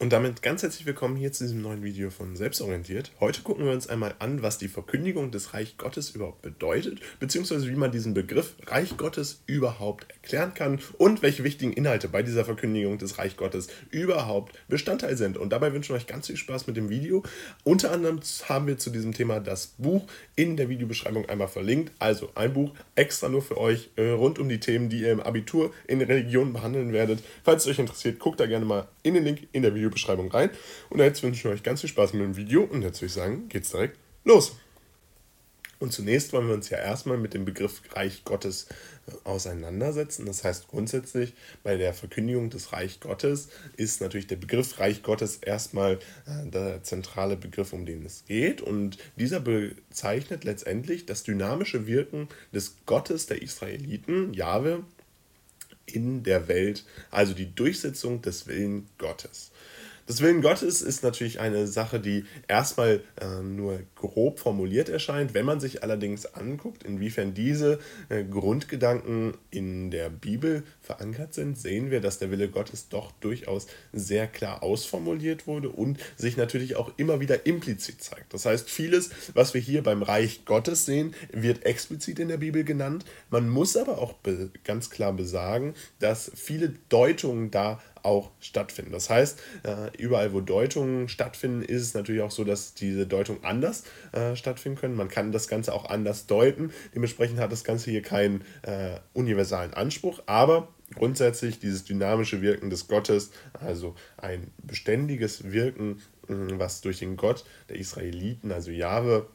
Und 0.00 0.12
damit 0.12 0.42
ganz 0.42 0.62
herzlich 0.62 0.86
willkommen 0.86 1.16
hier 1.16 1.32
zu 1.32 1.42
diesem 1.42 1.60
neuen 1.60 1.82
Video 1.82 2.10
von 2.10 2.36
Selbstorientiert. 2.36 3.10
Heute 3.18 3.42
gucken 3.42 3.64
wir 3.64 3.72
uns 3.72 3.88
einmal 3.88 4.14
an, 4.20 4.42
was 4.42 4.56
die 4.56 4.68
Verkündigung 4.68 5.32
des 5.32 5.54
Reich 5.54 5.76
Gottes 5.76 6.10
überhaupt 6.10 6.40
bedeutet, 6.40 7.00
beziehungsweise 7.18 7.68
wie 7.68 7.74
man 7.74 7.90
diesen 7.90 8.14
Begriff 8.14 8.54
Reich 8.68 8.96
Gottes 8.96 9.42
überhaupt 9.46 10.08
erklären 10.12 10.54
kann 10.54 10.78
und 10.98 11.22
welche 11.22 11.42
wichtigen 11.42 11.72
Inhalte 11.72 12.06
bei 12.06 12.22
dieser 12.22 12.44
Verkündigung 12.44 12.98
des 12.98 13.18
Reich 13.18 13.36
Gottes 13.36 13.66
überhaupt 13.90 14.54
Bestandteil 14.68 15.16
sind. 15.16 15.36
Und 15.36 15.50
dabei 15.50 15.72
wünschen 15.72 15.88
wir 15.88 15.96
euch 15.96 16.06
ganz 16.06 16.28
viel 16.28 16.36
Spaß 16.36 16.68
mit 16.68 16.76
dem 16.76 16.90
Video. 16.90 17.24
Unter 17.64 17.90
anderem 17.90 18.20
haben 18.48 18.68
wir 18.68 18.78
zu 18.78 18.90
diesem 18.90 19.14
Thema 19.14 19.40
das 19.40 19.74
Buch 19.78 20.06
in 20.36 20.56
der 20.56 20.68
Videobeschreibung 20.68 21.28
einmal 21.28 21.48
verlinkt. 21.48 21.90
Also 21.98 22.30
ein 22.36 22.52
Buch 22.52 22.72
extra 22.94 23.28
nur 23.28 23.42
für 23.42 23.58
euch 23.58 23.90
äh, 23.96 24.10
rund 24.10 24.38
um 24.38 24.48
die 24.48 24.60
Themen, 24.60 24.90
die 24.90 25.00
ihr 25.00 25.10
im 25.10 25.18
Abitur 25.18 25.72
in 25.88 26.00
Religion 26.00 26.52
behandeln 26.52 26.92
werdet. 26.92 27.18
Falls 27.42 27.64
es 27.64 27.72
euch 27.72 27.80
interessiert, 27.80 28.20
guckt 28.20 28.38
da 28.38 28.46
gerne 28.46 28.64
mal 28.64 28.86
in 29.08 29.14
den 29.14 29.24
Link 29.24 29.48
in 29.52 29.62
der 29.62 29.74
Videobeschreibung 29.74 30.30
rein. 30.30 30.50
Und 30.90 31.00
jetzt 31.00 31.22
wünsche 31.22 31.48
ich 31.48 31.54
euch 31.54 31.62
ganz 31.62 31.80
viel 31.80 31.90
Spaß 31.90 32.12
mit 32.12 32.22
dem 32.22 32.36
Video 32.36 32.62
und 32.62 32.82
jetzt 32.82 33.00
würde 33.00 33.06
ich 33.06 33.12
sagen, 33.12 33.48
geht's 33.48 33.70
direkt 33.70 33.98
los. 34.24 34.56
Und 35.80 35.92
zunächst 35.92 36.32
wollen 36.32 36.48
wir 36.48 36.54
uns 36.54 36.70
ja 36.70 36.78
erstmal 36.78 37.18
mit 37.18 37.34
dem 37.34 37.44
Begriff 37.44 37.82
Reich 37.92 38.24
Gottes 38.24 38.66
äh, 39.06 39.12
auseinandersetzen. 39.22 40.26
Das 40.26 40.42
heißt 40.42 40.66
grundsätzlich 40.68 41.34
bei 41.62 41.76
der 41.76 41.94
Verkündigung 41.94 42.50
des 42.50 42.72
Reich 42.72 42.98
Gottes 42.98 43.48
ist 43.76 44.00
natürlich 44.00 44.26
der 44.26 44.36
Begriff 44.36 44.80
Reich 44.80 45.04
Gottes 45.04 45.36
erstmal 45.36 46.00
äh, 46.26 46.50
der 46.50 46.82
zentrale 46.82 47.36
Begriff, 47.36 47.72
um 47.72 47.86
den 47.86 48.04
es 48.04 48.24
geht. 48.24 48.60
Und 48.60 48.98
dieser 49.16 49.38
bezeichnet 49.38 50.42
letztendlich 50.42 51.06
das 51.06 51.22
dynamische 51.22 51.86
Wirken 51.86 52.28
des 52.52 52.74
Gottes 52.84 53.26
der 53.26 53.40
Israeliten, 53.40 54.34
Jahwe, 54.34 54.82
in 55.94 56.22
der 56.22 56.48
Welt, 56.48 56.84
also 57.10 57.34
die 57.34 57.54
Durchsetzung 57.54 58.22
des 58.22 58.46
Willen 58.46 58.88
Gottes. 58.98 59.50
Das 60.08 60.22
Willen 60.22 60.40
Gottes 60.40 60.80
ist 60.80 61.02
natürlich 61.02 61.38
eine 61.38 61.66
Sache, 61.66 62.00
die 62.00 62.24
erstmal 62.48 63.02
äh, 63.20 63.42
nur 63.42 63.80
grob 63.94 64.38
formuliert 64.38 64.88
erscheint. 64.88 65.34
Wenn 65.34 65.44
man 65.44 65.60
sich 65.60 65.82
allerdings 65.82 66.24
anguckt, 66.24 66.82
inwiefern 66.82 67.34
diese 67.34 67.78
äh, 68.08 68.24
Grundgedanken 68.24 69.34
in 69.50 69.90
der 69.90 70.08
Bibel 70.08 70.62
verankert 70.80 71.34
sind, 71.34 71.58
sehen 71.58 71.90
wir, 71.90 72.00
dass 72.00 72.18
der 72.18 72.30
Wille 72.30 72.48
Gottes 72.48 72.88
doch 72.88 73.12
durchaus 73.20 73.66
sehr 73.92 74.26
klar 74.26 74.62
ausformuliert 74.62 75.46
wurde 75.46 75.68
und 75.68 75.98
sich 76.16 76.38
natürlich 76.38 76.76
auch 76.76 76.90
immer 76.96 77.20
wieder 77.20 77.44
implizit 77.44 78.02
zeigt. 78.02 78.32
Das 78.32 78.46
heißt, 78.46 78.70
vieles, 78.70 79.10
was 79.34 79.52
wir 79.52 79.60
hier 79.60 79.82
beim 79.82 80.02
Reich 80.02 80.46
Gottes 80.46 80.86
sehen, 80.86 81.14
wird 81.32 81.66
explizit 81.66 82.18
in 82.18 82.28
der 82.28 82.38
Bibel 82.38 82.64
genannt. 82.64 83.04
Man 83.28 83.50
muss 83.50 83.76
aber 83.76 83.98
auch 83.98 84.14
ganz 84.64 84.88
klar 84.88 85.12
besagen, 85.12 85.74
dass 85.98 86.32
viele 86.34 86.72
Deutungen 86.88 87.50
da 87.50 87.78
auch 88.02 88.30
stattfinden. 88.40 88.92
Das 88.92 89.10
heißt, 89.10 89.40
äh, 89.64 89.96
überall, 89.96 90.32
wo 90.32 90.40
Deutungen 90.40 91.08
stattfinden, 91.08 91.62
ist 91.62 91.82
es 91.82 91.94
natürlich 91.94 92.22
auch 92.22 92.30
so, 92.30 92.44
dass 92.44 92.74
diese 92.74 93.06
Deutungen 93.06 93.44
anders 93.44 93.84
äh, 94.12 94.36
stattfinden 94.36 94.78
können. 94.78 94.96
Man 94.96 95.08
kann 95.08 95.32
das 95.32 95.48
Ganze 95.48 95.72
auch 95.72 95.88
anders 95.88 96.26
deuten. 96.26 96.72
Dementsprechend 96.94 97.38
hat 97.38 97.52
das 97.52 97.64
Ganze 97.64 97.90
hier 97.90 98.02
keinen 98.02 98.42
äh, 98.62 98.98
universalen 99.12 99.74
Anspruch, 99.74 100.22
aber 100.26 100.68
grundsätzlich 100.94 101.58
dieses 101.58 101.84
dynamische 101.84 102.40
Wirken 102.42 102.70
des 102.70 102.88
Gottes, 102.88 103.30
also 103.52 103.94
ein 104.16 104.50
beständiges 104.62 105.52
Wirken, 105.52 106.00
was 106.28 106.80
durch 106.80 106.98
den 106.98 107.16
Gott 107.16 107.44
der 107.68 107.76
Israeliten, 107.76 108.52
also 108.52 108.70
Jahwe, 108.70 109.26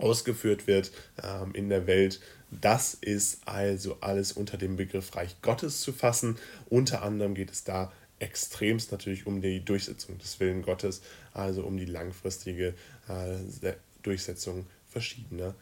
ausgeführt 0.00 0.66
wird 0.66 0.92
ähm, 1.22 1.52
in 1.54 1.68
der 1.68 1.86
Welt. 1.86 2.20
Das 2.50 2.94
ist 2.94 3.46
also 3.46 3.98
alles 4.00 4.32
unter 4.32 4.56
dem 4.56 4.76
Begriff 4.76 5.14
Reich 5.14 5.40
Gottes 5.42 5.80
zu 5.80 5.92
fassen. 5.92 6.36
Unter 6.68 7.02
anderem 7.02 7.34
geht 7.34 7.50
es 7.50 7.64
da 7.64 7.92
extremst 8.18 8.92
natürlich 8.92 9.26
um 9.26 9.40
die 9.40 9.64
Durchsetzung 9.64 10.18
des 10.18 10.40
Willen 10.40 10.62
Gottes, 10.62 11.00
also 11.32 11.62
um 11.62 11.76
die 11.76 11.86
langfristige 11.86 12.74
äh, 13.08 13.72
Durchsetzung 14.02 14.66
verschiedener 14.88 15.54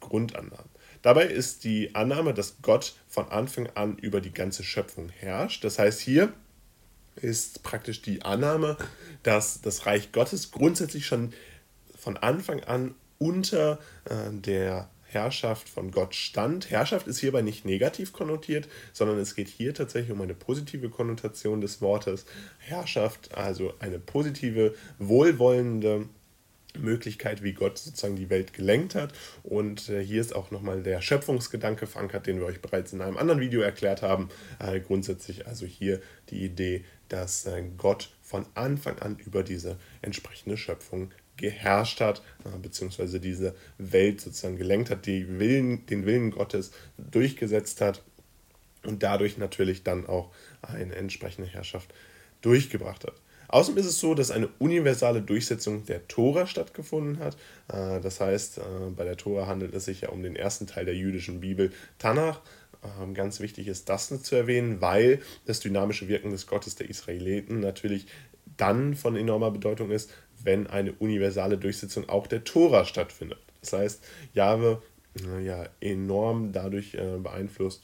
Grundannahmen. 0.00 0.70
Dabei 1.02 1.26
ist 1.26 1.64
die 1.64 1.94
Annahme, 1.94 2.34
dass 2.34 2.56
Gott 2.62 2.94
von 3.08 3.28
Anfang 3.28 3.68
an 3.74 3.98
über 3.98 4.20
die 4.20 4.32
ganze 4.32 4.64
Schöpfung 4.64 5.08
herrscht. 5.08 5.62
Das 5.64 5.78
heißt, 5.78 6.00
hier 6.00 6.32
ist 7.16 7.62
praktisch 7.62 8.02
die 8.02 8.22
Annahme, 8.22 8.76
dass 9.22 9.60
das 9.60 9.86
Reich 9.86 10.12
Gottes 10.12 10.50
grundsätzlich 10.50 11.06
schon 11.06 11.32
von 11.96 12.16
Anfang 12.16 12.60
an 12.64 12.94
unter 13.18 13.78
äh, 14.04 14.32
der 14.32 14.88
Herrschaft 15.08 15.68
von 15.68 15.92
Gott 15.92 16.14
stand. 16.14 16.70
Herrschaft 16.70 17.06
ist 17.06 17.18
hierbei 17.18 17.42
nicht 17.42 17.64
negativ 17.64 18.12
konnotiert, 18.12 18.68
sondern 18.92 19.18
es 19.18 19.34
geht 19.34 19.48
hier 19.48 19.72
tatsächlich 19.72 20.12
um 20.12 20.20
eine 20.20 20.34
positive 20.34 20.90
Konnotation 20.90 21.60
des 21.60 21.80
Wortes 21.80 22.26
Herrschaft, 22.58 23.34
also 23.34 23.72
eine 23.78 23.98
positive, 23.98 24.74
wohlwollende 24.98 26.06
Möglichkeit, 26.78 27.42
wie 27.42 27.52
Gott 27.52 27.78
sozusagen 27.78 28.16
die 28.16 28.30
Welt 28.30 28.52
gelenkt 28.52 28.94
hat. 28.94 29.12
Und 29.42 29.88
äh, 29.88 30.04
hier 30.04 30.20
ist 30.20 30.34
auch 30.34 30.50
nochmal 30.50 30.82
der 30.82 31.00
Schöpfungsgedanke 31.00 31.86
verankert, 31.86 32.26
den 32.26 32.38
wir 32.38 32.46
euch 32.46 32.60
bereits 32.60 32.92
in 32.92 33.00
einem 33.00 33.16
anderen 33.16 33.40
Video 33.40 33.60
erklärt 33.60 34.02
haben. 34.02 34.28
Äh, 34.58 34.80
grundsätzlich 34.80 35.46
also 35.46 35.66
hier 35.66 36.00
die 36.30 36.44
Idee, 36.44 36.84
dass 37.08 37.46
äh, 37.46 37.62
Gott 37.78 38.10
von 38.22 38.44
Anfang 38.54 38.98
an 38.98 39.16
über 39.24 39.42
diese 39.42 39.78
entsprechende 40.02 40.56
Schöpfung 40.56 41.12
geherrscht 41.36 42.00
hat, 42.00 42.22
äh, 42.44 42.58
beziehungsweise 42.58 43.20
diese 43.20 43.54
Welt 43.78 44.20
sozusagen 44.20 44.56
gelenkt 44.56 44.90
hat, 44.90 45.06
die 45.06 45.38
Willen, 45.38 45.86
den 45.86 46.06
Willen 46.06 46.30
Gottes 46.30 46.72
durchgesetzt 46.98 47.80
hat 47.80 48.02
und 48.84 49.02
dadurch 49.02 49.38
natürlich 49.38 49.82
dann 49.82 50.06
auch 50.06 50.30
eine 50.62 50.94
entsprechende 50.94 51.48
Herrschaft 51.48 51.92
durchgebracht 52.40 53.04
hat. 53.04 53.14
Außerdem 53.48 53.78
ist 53.78 53.86
es 53.86 54.00
so, 54.00 54.14
dass 54.14 54.30
eine 54.30 54.48
universale 54.58 55.22
Durchsetzung 55.22 55.84
der 55.86 56.08
Tora 56.08 56.46
stattgefunden 56.46 57.18
hat. 57.18 57.36
Äh, 57.68 58.00
das 58.00 58.20
heißt, 58.20 58.58
äh, 58.58 58.62
bei 58.96 59.04
der 59.04 59.16
Tora 59.16 59.46
handelt 59.46 59.74
es 59.74 59.84
sich 59.84 60.02
ja 60.02 60.08
um 60.08 60.22
den 60.22 60.36
ersten 60.36 60.66
Teil 60.66 60.84
der 60.84 60.96
jüdischen 60.96 61.40
Bibel, 61.40 61.72
Tanach. 61.98 62.40
Ähm, 63.00 63.14
ganz 63.14 63.40
wichtig 63.40 63.68
ist 63.68 63.88
das 63.88 64.08
zu 64.22 64.34
erwähnen, 64.34 64.80
weil 64.80 65.20
das 65.46 65.60
dynamische 65.60 66.08
Wirken 66.08 66.30
des 66.30 66.46
Gottes 66.46 66.74
der 66.74 66.90
Israeliten 66.90 67.60
natürlich 67.60 68.06
dann 68.56 68.94
von 68.94 69.16
enormer 69.16 69.50
Bedeutung 69.50 69.90
ist, 69.90 70.10
wenn 70.42 70.66
eine 70.66 70.92
universale 70.92 71.58
Durchsetzung 71.58 72.08
auch 72.08 72.26
der 72.26 72.44
Tora 72.44 72.84
stattfindet. 72.84 73.38
Das 73.60 73.72
heißt, 73.72 74.04
Jahwe 74.34 74.82
ja, 75.42 75.66
enorm 75.80 76.52
dadurch 76.52 76.94
äh, 76.94 77.18
beeinflusst, 77.18 77.82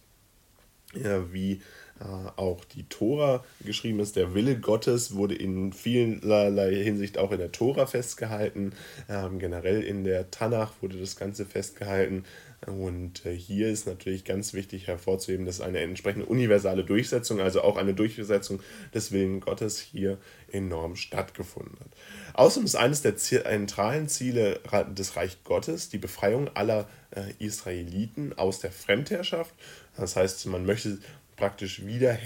ja, 0.94 1.32
wie 1.32 1.62
äh, 2.00 2.04
auch 2.36 2.64
die 2.64 2.84
Tora 2.84 3.44
geschrieben 3.64 4.00
ist. 4.00 4.16
Der 4.16 4.34
Wille 4.34 4.58
Gottes 4.58 5.14
wurde 5.14 5.34
in 5.34 5.72
vielerlei 5.72 6.74
Hinsicht 6.74 7.18
auch 7.18 7.32
in 7.32 7.38
der 7.38 7.52
Tora 7.52 7.86
festgehalten. 7.86 8.74
Ähm, 9.08 9.38
generell 9.38 9.82
in 9.82 10.04
der 10.04 10.30
Tanach 10.30 10.72
wurde 10.80 10.98
das 10.98 11.16
Ganze 11.16 11.46
festgehalten. 11.46 12.24
Und 12.66 13.26
äh, 13.26 13.36
hier 13.36 13.68
ist 13.68 13.86
natürlich 13.86 14.24
ganz 14.24 14.54
wichtig 14.54 14.86
hervorzuheben, 14.86 15.46
dass 15.46 15.60
eine 15.60 15.80
entsprechende 15.80 16.26
universale 16.26 16.84
Durchsetzung, 16.84 17.40
also 17.40 17.62
auch 17.62 17.76
eine 17.76 17.92
Durchsetzung 17.92 18.60
des 18.94 19.10
Willen 19.10 19.40
Gottes 19.40 19.80
hier 19.80 20.18
enorm 20.52 20.94
stattgefunden 20.94 21.76
hat. 21.80 21.90
Außerdem 22.34 22.66
ist 22.66 22.76
eines 22.76 23.02
der 23.02 23.16
zentralen 23.16 24.08
Ziele 24.08 24.60
des 24.96 25.16
Reich 25.16 25.42
Gottes 25.42 25.88
die 25.88 25.98
Befreiung 25.98 26.48
aller 26.54 26.88
äh, 27.10 27.32
Israeliten 27.44 28.38
aus 28.38 28.60
der 28.60 28.70
Fremdherrschaft. 28.70 29.54
Das 29.96 30.14
heißt, 30.14 30.46
man 30.46 30.64
möchte 30.64 30.98
praktisch 31.36 31.84
wieder 31.84 32.16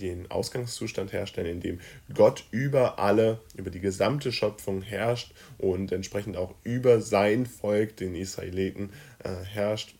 den 0.00 0.30
Ausgangszustand 0.30 1.12
herstellen, 1.12 1.46
in 1.46 1.60
dem 1.60 1.80
Gott 2.14 2.44
über 2.50 2.98
alle, 2.98 3.40
über 3.56 3.70
die 3.70 3.80
gesamte 3.80 4.32
Schöpfung 4.32 4.80
herrscht 4.80 5.34
und 5.58 5.92
entsprechend 5.92 6.38
auch 6.38 6.54
über 6.62 7.02
sein 7.02 7.44
Volk, 7.44 7.96
den 7.98 8.14
Israeliten, 8.14 8.90
äh, 9.24 9.44
herrscht 9.44 9.94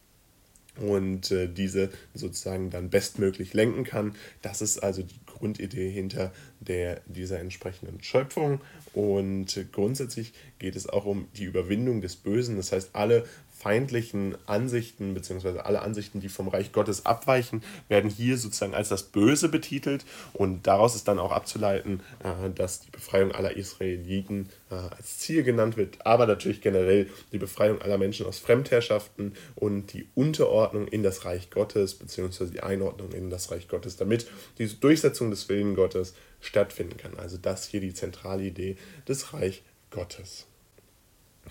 und 0.76 1.30
äh, 1.30 1.48
diese 1.48 1.90
sozusagen 2.14 2.70
dann 2.70 2.90
bestmöglich 2.90 3.54
lenken 3.54 3.84
kann. 3.84 4.14
Das 4.42 4.60
ist 4.60 4.78
also 4.78 5.02
die 5.02 5.20
Grundidee 5.26 5.90
hinter 5.90 6.32
der, 6.60 7.00
dieser 7.06 7.38
entsprechenden 7.40 8.02
Schöpfung. 8.02 8.60
Und 8.92 9.66
grundsätzlich 9.72 10.32
geht 10.58 10.76
es 10.76 10.88
auch 10.88 11.04
um 11.04 11.28
die 11.36 11.44
Überwindung 11.44 12.00
des 12.00 12.16
Bösen. 12.16 12.56
Das 12.56 12.72
heißt, 12.72 12.90
alle 12.94 13.24
feindlichen 13.64 14.36
Ansichten, 14.44 15.14
beziehungsweise 15.14 15.64
alle 15.64 15.80
Ansichten, 15.80 16.20
die 16.20 16.28
vom 16.28 16.48
Reich 16.48 16.72
Gottes 16.72 17.06
abweichen, 17.06 17.62
werden 17.88 18.10
hier 18.10 18.36
sozusagen 18.36 18.74
als 18.74 18.90
das 18.90 19.04
Böse 19.04 19.48
betitelt. 19.48 20.04
Und 20.34 20.66
daraus 20.66 20.94
ist 20.94 21.08
dann 21.08 21.18
auch 21.18 21.32
abzuleiten, 21.32 22.00
äh, 22.22 22.50
dass 22.50 22.80
die 22.80 22.90
Befreiung 22.90 23.32
aller 23.32 23.56
Israeliten 23.56 24.50
äh, 24.70 24.74
als 24.74 25.16
Ziel 25.16 25.44
genannt 25.44 25.78
wird, 25.78 26.04
aber 26.04 26.26
natürlich 26.26 26.60
generell 26.60 27.08
die 27.32 27.38
Befreiung 27.38 27.80
aller 27.80 27.96
Menschen 27.96 28.26
aus 28.26 28.38
Fremdherrschaften 28.38 29.32
und 29.54 29.94
die 29.94 30.08
Unterordnung 30.14 30.86
in 30.86 31.02
das 31.02 31.24
Reich 31.24 31.48
Gottes, 31.48 31.94
beziehungsweise 31.94 32.50
die 32.50 32.62
Einordnung 32.62 33.12
in 33.12 33.30
das 33.30 33.50
Reich 33.50 33.68
Gottes, 33.68 33.96
damit 33.96 34.26
die 34.58 34.68
Durchsetzung 34.78 35.30
des 35.30 35.48
Willens 35.48 35.74
Gottes 35.74 36.14
stattfinden 36.42 36.98
kann. 36.98 37.16
Also 37.16 37.38
das 37.38 37.66
hier 37.66 37.80
die 37.80 37.94
zentrale 37.94 38.42
Idee 38.42 38.76
des 39.08 39.32
Reich 39.32 39.62
Gottes. 39.90 40.46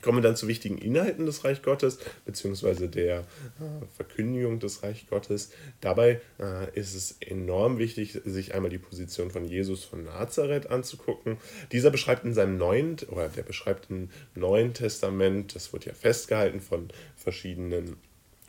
Kommen 0.02 0.18
wir 0.18 0.22
dann 0.22 0.36
zu 0.36 0.48
wichtigen 0.48 0.78
Inhalten 0.78 1.26
des 1.26 1.44
Reich 1.44 1.62
Gottes, 1.62 2.00
beziehungsweise 2.26 2.90
der 2.90 3.20
äh, 3.20 3.86
Verkündigung 3.96 4.60
des 4.60 4.84
Reich 4.84 5.08
Gottes. 5.08 5.52
Dabei 5.82 6.20
äh, 6.40 6.78
ist 6.78 6.96
es 6.96 7.18
enorm 7.22 7.78
wichtig, 7.78 8.20
sich 8.26 8.54
einmal 8.54 8.70
die 8.70 8.80
Position 8.80 9.32
von 9.32 9.46
Jesus 9.46 9.84
von 9.84 10.04
Nazareth 10.04 10.70
anzugucken. 10.70 11.38
Dieser 11.72 11.92
beschreibt 11.92 12.26
in 12.26 12.34
seinem 12.34 12.58
neuen, 12.58 12.98
oder 13.10 13.30
der 13.30 13.44
beschreibt 13.44 13.90
im 13.90 14.10
Neuen 14.36 14.74
Testament, 14.74 15.56
das 15.56 15.72
wird 15.72 15.86
ja 15.86 15.94
festgehalten 15.94 16.60
von 16.60 16.90
verschiedenen 17.16 17.98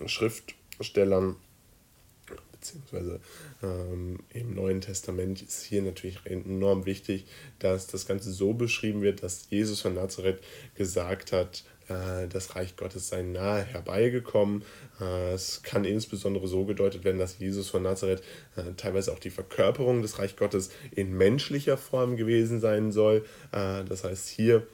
Schriftstellern, 0.06 1.36
beziehungsweise 2.64 3.20
ähm, 3.62 4.18
im 4.30 4.54
Neuen 4.54 4.80
Testament 4.80 5.42
ist 5.42 5.62
hier 5.62 5.82
natürlich 5.82 6.18
enorm 6.24 6.86
wichtig, 6.86 7.26
dass 7.58 7.86
das 7.86 8.06
Ganze 8.06 8.32
so 8.32 8.54
beschrieben 8.54 9.02
wird, 9.02 9.22
dass 9.22 9.46
Jesus 9.50 9.80
von 9.80 9.94
Nazareth 9.94 10.40
gesagt 10.74 11.32
hat, 11.32 11.64
äh, 11.88 12.26
das 12.28 12.56
Reich 12.56 12.76
Gottes 12.76 13.08
sei 13.08 13.22
nahe 13.22 13.62
herbeigekommen. 13.62 14.62
Äh, 15.00 15.34
es 15.34 15.62
kann 15.62 15.84
insbesondere 15.84 16.48
so 16.48 16.64
gedeutet 16.64 17.04
werden, 17.04 17.18
dass 17.18 17.38
Jesus 17.38 17.68
von 17.68 17.82
Nazareth 17.82 18.22
äh, 18.56 18.72
teilweise 18.76 19.12
auch 19.12 19.18
die 19.18 19.30
Verkörperung 19.30 20.00
des 20.00 20.18
Reich 20.18 20.36
Gottes 20.36 20.70
in 20.94 21.12
menschlicher 21.12 21.76
Form 21.76 22.16
gewesen 22.16 22.60
sein 22.60 22.92
soll. 22.92 23.24
Das 23.50 24.04
heißt, 24.04 24.28
hier 24.28 24.66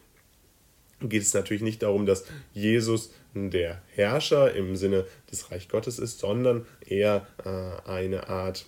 geht 1.01 1.23
es 1.23 1.35
natürlich 1.35 1.63
nicht 1.63 1.83
darum, 1.83 2.07
dass 2.07 2.25
Jesus 2.53 3.11
der 3.35 3.81
Herrscher 3.95 4.55
im 4.55 4.77
Sinne 4.77 5.07
des 5.31 5.51
Reich 5.51 5.69
Gottes 5.69 5.99
ist, 5.99 6.19
sondern 6.19 6.67
eher 6.87 7.27
äh, 7.45 7.89
eine 7.89 8.29
Art 8.29 8.67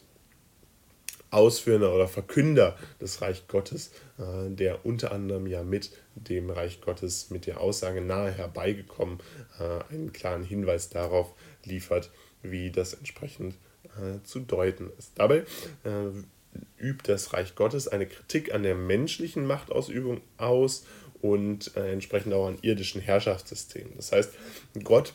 Ausführender 1.31 1.95
oder 1.95 2.09
Verkünder 2.09 2.77
des 3.01 3.23
Reich 3.23 3.49
Gottes, 3.49 3.91
äh, 4.19 4.51
der 4.51 4.85
unter 4.85 5.13
anderem 5.13 5.47
ja 5.47 5.63
mit 5.63 5.91
dem 6.15 6.51
Reich 6.51 6.83
Gottes, 6.83 7.31
mit 7.31 7.47
der 7.47 7.61
Aussage 7.61 8.03
nahe 8.03 8.31
herbeigekommen, 8.31 9.19
äh, 9.59 9.93
einen 9.93 10.13
klaren 10.13 10.45
Hinweis 10.45 10.91
darauf 10.91 11.33
liefert, 11.65 12.11
wie 12.43 12.71
das 12.71 12.93
entsprechend 12.93 13.55
äh, 13.97 14.23
zu 14.25 14.41
deuten 14.41 14.91
ist. 14.99 15.13
Dabei 15.15 15.39
äh, 15.85 16.11
übt 16.79 17.11
das 17.11 17.33
Reich 17.33 17.55
Gottes 17.55 17.89
eine 17.89 18.07
Kritik 18.07 18.53
an 18.55 18.63
der 18.63 18.75
menschlichen 18.75 19.47
Machtausübung 19.47 20.21
aus 20.37 20.85
und 21.21 21.77
äh, 21.77 21.93
entsprechend 21.93 22.35
auch 22.35 22.49
an 22.49 22.59
irdischen 22.63 23.01
Herrschaftssystemen. 23.01 23.95
Das 23.97 24.13
heißt, 24.13 24.33
Gott 24.83 25.15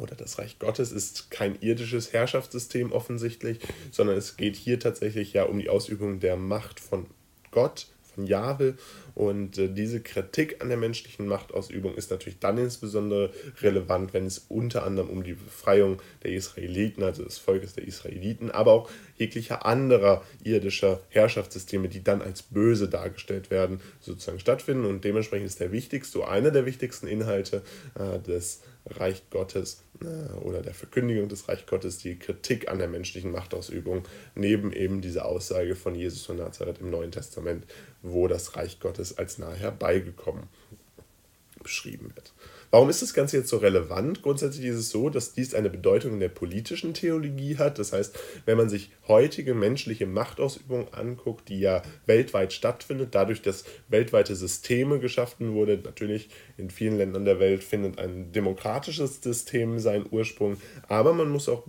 oder 0.00 0.14
das 0.14 0.38
Reich 0.38 0.58
Gottes 0.58 0.92
ist 0.92 1.30
kein 1.30 1.60
irdisches 1.60 2.12
Herrschaftssystem 2.12 2.92
offensichtlich, 2.92 3.58
sondern 3.90 4.16
es 4.16 4.36
geht 4.36 4.56
hier 4.56 4.78
tatsächlich 4.78 5.32
ja 5.32 5.44
um 5.44 5.58
die 5.58 5.68
Ausübung 5.68 6.20
der 6.20 6.36
Macht 6.36 6.80
von 6.80 7.06
Gott, 7.50 7.86
von 8.20 8.26
Jahwe. 8.26 8.74
Und 9.14 9.58
äh, 9.58 9.68
diese 9.68 10.00
Kritik 10.00 10.62
an 10.62 10.68
der 10.68 10.78
menschlichen 10.78 11.26
Machtausübung 11.26 11.94
ist 11.94 12.10
natürlich 12.10 12.38
dann 12.38 12.58
insbesondere 12.58 13.30
relevant, 13.60 14.14
wenn 14.14 14.26
es 14.26 14.46
unter 14.48 14.84
anderem 14.84 15.10
um 15.10 15.22
die 15.22 15.34
Befreiung 15.34 16.00
der 16.22 16.32
Israeliten, 16.32 17.02
also 17.02 17.24
des 17.24 17.38
Volkes 17.38 17.74
der 17.74 17.86
Israeliten, 17.86 18.50
aber 18.50 18.72
auch 18.72 18.90
jeglicher 19.16 19.66
anderer 19.66 20.22
irdischer 20.42 21.00
Herrschaftssysteme, 21.08 21.88
die 21.88 22.02
dann 22.02 22.22
als 22.22 22.42
böse 22.42 22.88
dargestellt 22.88 23.50
werden, 23.50 23.80
sozusagen 24.00 24.40
stattfinden. 24.40 24.86
Und 24.86 25.04
dementsprechend 25.04 25.46
ist 25.46 25.60
der 25.60 25.72
wichtigste, 25.72 26.26
einer 26.26 26.50
der 26.50 26.66
wichtigsten 26.66 27.06
Inhalte 27.06 27.62
äh, 27.98 28.18
des 28.20 28.62
Reich 28.86 29.22
Gottes 29.30 29.84
äh, 30.00 30.32
oder 30.38 30.62
der 30.62 30.74
Verkündigung 30.74 31.28
des 31.28 31.48
Reich 31.48 31.66
Gottes 31.66 31.98
die 31.98 32.18
Kritik 32.18 32.68
an 32.68 32.78
der 32.78 32.88
menschlichen 32.88 33.30
Machtausübung, 33.30 34.04
neben 34.34 34.72
eben 34.72 35.00
dieser 35.00 35.26
Aussage 35.26 35.76
von 35.76 35.94
Jesus 35.94 36.24
von 36.24 36.36
Nazareth 36.36 36.80
im 36.80 36.90
Neuen 36.90 37.12
Testament, 37.12 37.66
wo 38.02 38.28
das 38.28 38.56
Reich 38.56 38.80
Gottes 38.80 39.18
als 39.18 39.38
nahe 39.38 39.56
herbeigekommen 39.56 40.48
beschrieben 41.62 42.12
wird. 42.14 42.32
Warum 42.70 42.88
ist 42.88 43.02
das 43.02 43.14
Ganze 43.14 43.38
jetzt 43.38 43.48
so 43.48 43.56
relevant? 43.56 44.22
Grundsätzlich 44.22 44.66
ist 44.66 44.76
es 44.76 44.90
so, 44.90 45.10
dass 45.10 45.32
dies 45.32 45.54
eine 45.54 45.70
Bedeutung 45.70 46.12
in 46.12 46.20
der 46.20 46.28
politischen 46.28 46.94
Theologie 46.94 47.58
hat. 47.58 47.80
Das 47.80 47.92
heißt, 47.92 48.16
wenn 48.46 48.56
man 48.56 48.68
sich 48.68 48.92
heutige 49.08 49.54
menschliche 49.54 50.06
Machtausübung 50.06 50.94
anguckt, 50.94 51.48
die 51.48 51.58
ja 51.58 51.82
weltweit 52.06 52.52
stattfindet, 52.52 53.08
dadurch, 53.12 53.42
dass 53.42 53.64
weltweite 53.88 54.36
Systeme 54.36 55.00
geschaffen 55.00 55.54
wurden, 55.54 55.82
natürlich 55.82 56.30
in 56.58 56.70
vielen 56.70 56.96
Ländern 56.96 57.24
der 57.24 57.40
Welt 57.40 57.64
findet 57.64 57.98
ein 57.98 58.30
demokratisches 58.30 59.20
System 59.20 59.80
seinen 59.80 60.06
Ursprung, 60.08 60.56
aber 60.88 61.12
man 61.12 61.28
muss 61.28 61.48
auch 61.48 61.64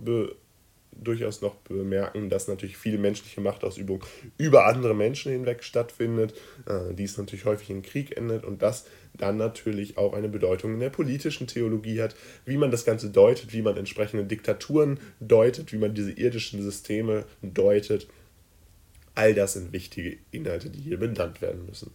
durchaus 0.96 1.40
noch 1.40 1.56
bemerken, 1.56 2.30
dass 2.30 2.48
natürlich 2.48 2.76
viel 2.76 2.98
menschliche 2.98 3.40
Machtausübung 3.40 4.04
über 4.38 4.66
andere 4.66 4.94
Menschen 4.94 5.32
hinweg 5.32 5.64
stattfindet, 5.64 6.34
äh, 6.66 6.94
dies 6.94 7.16
natürlich 7.18 7.44
häufig 7.44 7.70
in 7.70 7.82
Krieg 7.82 8.16
endet 8.16 8.44
und 8.44 8.62
das 8.62 8.86
dann 9.14 9.36
natürlich 9.36 9.98
auch 9.98 10.14
eine 10.14 10.28
Bedeutung 10.28 10.74
in 10.74 10.80
der 10.80 10.90
politischen 10.90 11.46
Theologie 11.46 12.00
hat, 12.00 12.14
wie 12.44 12.56
man 12.56 12.70
das 12.70 12.84
Ganze 12.84 13.10
deutet, 13.10 13.52
wie 13.52 13.62
man 13.62 13.76
entsprechende 13.76 14.24
Diktaturen 14.24 14.98
deutet, 15.20 15.72
wie 15.72 15.78
man 15.78 15.94
diese 15.94 16.12
irdischen 16.12 16.62
Systeme 16.62 17.24
deutet. 17.42 18.08
All 19.14 19.34
das 19.34 19.52
sind 19.52 19.72
wichtige 19.72 20.16
Inhalte, 20.30 20.70
die 20.70 20.80
hier 20.80 20.98
benannt 20.98 21.42
werden 21.42 21.66
müssen. 21.66 21.90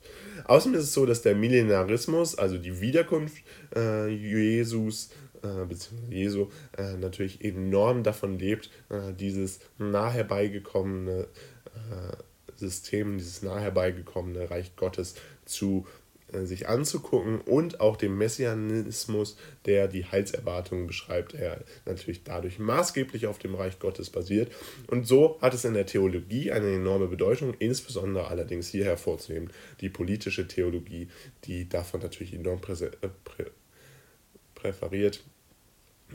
Außerdem 0.46 0.78
ist 0.78 0.86
es 0.86 0.94
so, 0.94 1.08
dass 1.08 1.24
der 1.24 1.34
Millenarismus, 1.34 2.38
also 2.38 2.60
die 2.60 2.80
Wiederkunft 2.80 3.38
äh, 3.76 4.08
Jesus, 4.08 5.10
äh, 5.42 5.66
beziehungsweise 5.66 6.14
Jesu, 6.14 6.48
äh, 6.78 6.96
natürlich 6.98 7.44
enorm 7.44 8.04
davon 8.04 8.38
lebt, 8.38 8.70
äh, 8.90 9.14
dieses 9.14 9.60
nah 9.80 10.12
herbeigekommene 10.12 11.28
äh, 11.74 12.16
System, 12.56 13.18
dieses 13.18 13.42
nah 13.42 13.60
herbeigekommene 13.60 14.50
Reich 14.52 14.76
Gottes 14.76 15.16
zu 15.46 15.88
sich 16.34 16.68
anzugucken 16.68 17.40
und 17.42 17.80
auch 17.80 17.96
dem 17.96 18.18
Messianismus, 18.18 19.38
der 19.66 19.88
die 19.88 20.06
Heilserwartungen 20.06 20.86
beschreibt, 20.86 21.34
der 21.34 21.64
natürlich 21.86 22.24
dadurch 22.24 22.60
maßgeblich 22.60 23.28
auf 23.28 23.40
dem 23.40 23.56
Reich 23.56 23.80
Gottes 23.80 24.10
basiert. 24.10 24.52
Und 24.88 25.08
so 25.08 25.40
hat 25.42 25.54
es 25.54 25.64
in 25.64 25.74
der 25.74 25.86
Theologie 25.86 26.52
eine 26.52 26.74
enorme 26.74 27.08
Bedeutung, 27.08 27.54
insbesondere 27.60 28.28
allerdings 28.28 28.68
hier 28.68 28.86
hervorzuheben 28.86 29.52
die 29.80 29.90
politische 29.90 30.48
Theologie, 30.48 31.08
die 31.46 31.70
davon 31.70 32.02
natürlich 32.02 32.34
enorm 32.34 32.60
prä 32.60 32.76
prä 33.24 33.46
präferiert 34.54 35.24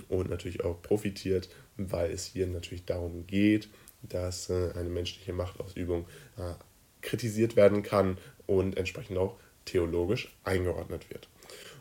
und 0.08 0.29
natürlich 0.29 0.65
auch 0.65 0.82
profitiert, 0.82 1.49
weil 1.76 2.11
es 2.11 2.26
hier 2.26 2.47
natürlich 2.47 2.85
darum 2.85 3.26
geht, 3.26 3.69
dass 4.03 4.50
äh, 4.50 4.73
eine 4.75 4.88
menschliche 4.88 5.32
Machtausübung 5.32 6.06
äh, 6.37 6.55
kritisiert 7.03 7.56
werden 7.56 7.82
kann 7.82 8.19
und 8.47 8.76
entsprechend 8.76 9.17
auch 9.19 9.38
theologisch 9.64 10.35
eingeordnet 10.44 11.11
wird. 11.11 11.29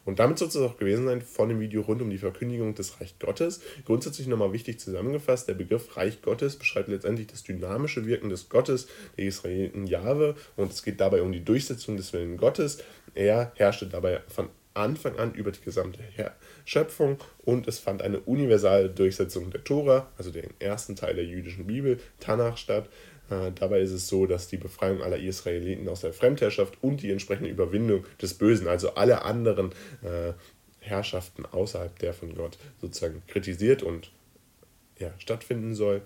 Und 0.04 0.19
damit 0.19 0.39
soll 0.39 0.48
es 0.48 0.56
auch 0.56 0.78
gewesen 0.78 1.06
sein 1.06 1.22
von 1.22 1.50
dem 1.50 1.60
Video 1.60 1.81
rund 1.81 2.01
um 2.01 2.10
die 2.10 2.18
Verkündigung 2.18 2.74
des 2.74 3.00
Reich 3.00 3.19
Gottes. 3.19 3.62
Grundsätzlich 3.86 4.28
nochmal 4.28 4.51
wichtig 4.51 4.80
zusammengefasst, 4.80 5.48
der 5.48 5.54
Begriff 5.54 5.95
Reich 5.95 6.22
Gottes 6.22 6.56
beschreibt 6.56 6.88
letztendlich 6.88 7.28
das 7.28 7.44
dynamische 7.44 8.06
Wirken 8.06 8.30
des 8.30 8.50
Gottes, 8.50 8.88
der 9.18 9.25
Israeliten 9.25 9.86
Jahwe, 9.86 10.36
und 10.56 10.72
es 10.72 10.83
geht 10.83 11.00
dabei 11.00 11.22
um 11.22 11.31
die 11.31 11.45
Durchsetzung 11.45 11.98
des 11.98 12.13
Willen 12.13 12.38
Gottes. 12.38 12.80
Er 13.13 13.51
herrschte 13.56 13.88
dabei 13.88 14.22
von 14.27 14.50
Anfang 14.74 15.20
an 15.20 15.34
über 15.34 15.51
die 15.51 15.62
gesamte 15.62 16.00
Schöpfung 16.63 17.17
und 17.39 17.67
es 17.67 17.79
fand 17.79 18.01
eine 18.01 18.22
universale 18.22 18.89
Durchsetzung 18.89 19.51
der 19.51 19.63
Tora, 19.63 20.10
also 20.17 20.32
den 20.32 20.50
ersten 20.60 20.96
Teil 20.96 21.15
der 21.15 21.25
jüdischen 21.25 21.67
Bibel, 21.67 22.00
Tanach 22.20 22.58
statt. 22.58 22.88
Äh, 23.30 23.51
dabei 23.54 23.82
ist 23.82 23.92
es 23.92 24.08
so, 24.08 24.25
dass 24.25 24.48
die 24.48 24.58
Befreiung 24.58 25.01
aller 25.01 25.18
Israeliten 25.18 25.88
aus 25.88 26.01
der 26.01 26.13
Fremdherrschaft 26.13 26.78
und 26.82 27.01
die 27.01 27.12
entsprechende 27.12 27.50
Überwindung 27.50 28.06
des 28.22 28.34
Bösen, 28.34 28.68
also 28.68 28.96
alle 28.96 29.24
anderen 29.24 29.72
äh, 30.04 30.34
Herrschaften 30.80 31.46
außerhalb 31.46 31.98
der 32.00 32.13
von 32.13 32.34
Gott 32.36 32.58
sozusagen 32.82 33.22
kritisiert 33.28 33.84
und 33.84 34.12
ja, 35.00 35.13
stattfinden 35.20 35.75
soll. 35.75 36.01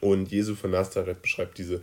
Und 0.00 0.30
Jesu 0.30 0.54
von 0.54 0.70
Nazareth 0.70 1.22
beschreibt 1.22 1.58
diese, 1.58 1.76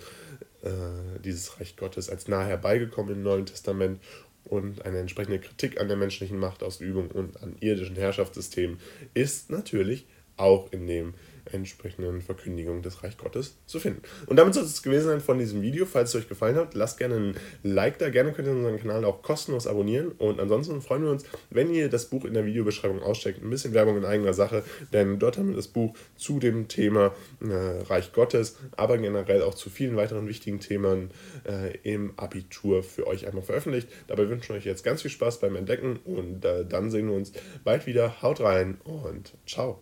äh, 0.62 1.20
dieses 1.24 1.60
Reich 1.60 1.76
Gottes 1.76 2.10
als 2.10 2.28
nah 2.28 2.46
herbeigekommen 2.46 3.16
im 3.16 3.24
Neuen 3.24 3.46
Testament 3.46 4.00
und 4.46 4.86
eine 4.86 5.00
entsprechende 5.00 5.40
Kritik 5.40 5.82
an 5.82 5.88
der 5.88 5.98
menschlichen 5.98 6.38
Machtausübung 6.38 7.10
und 7.12 7.42
an 7.42 7.56
irdischen 7.60 7.96
Herrschaftssystemen 7.96 8.80
ist 9.14 9.50
natürlich 9.50 10.06
auch 10.38 10.72
in 10.72 10.88
dem 10.88 11.14
entsprechenden 11.52 12.22
Verkündigung 12.22 12.82
des 12.82 13.04
Reich 13.04 13.18
Gottes 13.18 13.56
zu 13.66 13.80
finden. 13.80 14.02
Und 14.28 14.38
damit 14.38 14.54
soll 14.54 14.64
es 14.64 14.84
gewesen 14.84 15.08
sein 15.08 15.22
von 15.22 15.40
diesem 15.40 15.62
Video. 15.62 15.86
Falls 15.86 16.10
es 16.10 16.16
euch 16.16 16.30
gefallen 16.30 16.56
hat, 16.56 16.74
lasst 16.74 16.98
gerne 16.98 17.16
ein 17.16 17.36
Like 17.64 17.98
da. 18.00 18.10
Gerne 18.10 18.32
könnt 18.32 18.48
ihr 18.48 18.54
unseren 18.54 18.80
Kanal 18.80 19.06
auch 19.06 19.22
kostenlos 19.22 19.68
abonnieren. 19.68 20.12
Und 20.18 20.40
ansonsten 20.40 20.82
freuen 20.82 21.04
wir 21.04 21.12
uns, 21.12 21.26
wenn 21.50 21.74
ihr 21.74 21.90
das 21.90 22.06
Buch 22.06 22.26
in 22.26 22.34
der 22.34 22.46
Videobeschreibung 22.46 23.02
auscheckt. 23.02 23.42
Ein 23.42 23.50
bisschen 23.50 23.74
Werbung 23.74 23.98
in 23.98 24.06
eigener 24.06 24.34
Sache, 24.34 24.64
denn 24.94 25.20
dort 25.20 25.38
haben 25.38 25.50
wir 25.50 25.56
das 25.56 25.68
Buch 25.68 25.96
zu 26.16 26.40
dem 26.40 26.68
Thema 26.68 27.14
äh, 27.42 27.84
Reich 27.84 28.14
Gottes, 28.14 28.58
aber 28.76 28.98
generell 28.98 29.42
auch 29.42 29.56
zu 29.56 29.70
vielen 29.70 29.96
weiteren 29.96 30.28
wichtigen 30.28 30.60
Themen 30.60 31.12
äh, 31.48 31.78
im 31.84 32.14
Abitur 32.18 32.84
für 32.84 33.08
euch 33.08 33.28
einmal 33.28 33.44
veröffentlicht. 33.44 33.88
Dabei 34.08 34.30
wünschen 34.30 34.50
wir 34.50 34.58
euch 34.58 34.66
jetzt 34.66 34.84
ganz 34.84 35.02
viel 35.02 35.12
Spaß 35.12 35.40
beim 35.40 35.56
Entdecken 35.56 35.98
und 36.06 36.46
äh, 36.46 36.66
dann 36.66 36.92
sehen 36.92 37.10
wir 37.10 37.16
uns 37.16 37.32
bald 37.64 37.86
wieder. 37.86 38.22
Haut 38.22 38.42
rein 38.42 38.78
und 38.84 39.34
ciao. 39.46 39.74